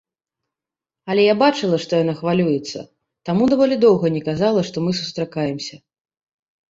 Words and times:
Але 1.13 1.25
я 1.25 1.35
бачыла, 1.43 1.77
што 1.83 1.91
яна 2.03 2.15
хвалюецца, 2.23 2.79
таму 3.29 3.43
даволі 3.55 3.75
доўга 3.85 4.07
не 4.17 4.21
казала, 4.33 4.59
што 4.71 4.77
мы 4.87 4.91
сустракаемся. 5.01 5.75